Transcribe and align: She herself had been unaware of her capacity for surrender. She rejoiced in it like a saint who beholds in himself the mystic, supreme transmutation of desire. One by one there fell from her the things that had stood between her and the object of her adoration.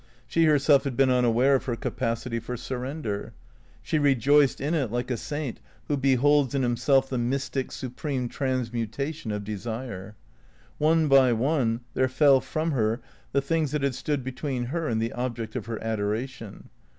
She 0.25 0.45
herself 0.45 0.83
had 0.85 0.97
been 0.97 1.11
unaware 1.11 1.53
of 1.53 1.65
her 1.65 1.75
capacity 1.75 2.39
for 2.39 2.57
surrender. 2.57 3.33
She 3.83 3.99
rejoiced 3.99 4.59
in 4.59 4.73
it 4.73 4.91
like 4.91 5.11
a 5.11 5.15
saint 5.15 5.59
who 5.87 5.95
beholds 5.95 6.55
in 6.55 6.63
himself 6.63 7.07
the 7.07 7.19
mystic, 7.19 7.71
supreme 7.71 8.27
transmutation 8.27 9.31
of 9.31 9.43
desire. 9.43 10.15
One 10.79 11.07
by 11.07 11.33
one 11.33 11.81
there 11.93 12.09
fell 12.09 12.41
from 12.41 12.71
her 12.71 12.99
the 13.31 13.41
things 13.43 13.73
that 13.73 13.83
had 13.83 13.93
stood 13.93 14.23
between 14.23 14.63
her 14.73 14.87
and 14.87 14.99
the 14.99 15.13
object 15.13 15.55
of 15.55 15.67
her 15.67 15.77
adoration. 15.83 16.71